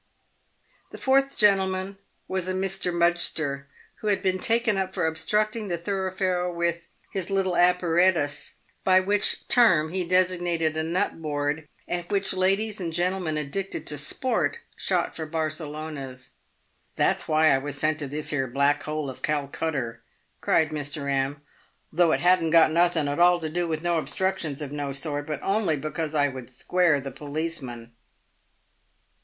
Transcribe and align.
The 0.89 0.97
fourth 0.97 1.37
gentleman 1.37 1.99
was 2.27 2.47
a 2.47 2.53
Mr. 2.55 2.91
Mudgster, 2.91 3.67
who 3.97 4.07
had 4.07 4.23
been 4.23 4.39
taken 4.39 4.75
up 4.75 4.95
for 4.95 5.05
obstructing 5.05 5.67
the 5.67 5.77
thoroughfare 5.77 6.49
with" 6.51 6.87
his 7.13 7.29
little 7.29 7.55
apparatus," 7.55 8.55
by 8.83 8.99
which 8.99 9.47
term 9.47 9.89
he 9.91 10.03
designated 10.03 10.75
a 10.75 10.81
nut 10.81 11.21
board, 11.21 11.67
at 11.87 12.09
which 12.11 12.33
ladies 12.33 12.81
and 12.81 12.91
gentlemen 12.91 13.37
ad 13.37 13.51
dicted 13.51 13.85
to 13.85 13.97
sport 13.99 14.57
shot 14.75 15.15
for 15.15 15.27
Barcelonas." 15.27 16.31
That's 16.95 17.27
why 17.27 17.51
I 17.53 17.59
was 17.59 17.77
sent 17.77 17.99
to 17.99 18.07
this 18.07 18.31
here 18.31 18.47
black 18.47 18.81
hole 18.81 19.07
of 19.07 19.21
Calcutter," 19.21 20.01
cried 20.41 20.69
Mr. 20.71 21.11
M.," 21.11 21.41
though 21.93 22.11
it 22.11 22.21
hadn't 22.21 22.49
got 22.49 22.71
nothin' 22.71 23.07
at 23.07 23.19
all 23.19 23.39
to 23.39 23.49
do 23.51 23.67
with 23.67 23.83
no 23.83 23.99
obstructions 23.99 24.63
of 24.63 24.71
no 24.71 24.93
sort, 24.93 25.27
but 25.27 25.43
only 25.43 25.75
because 25.75 26.15
I 26.15 26.27
would 26.27 26.49
square 26.49 26.99
the 26.99 27.11
policeman." 27.11 27.91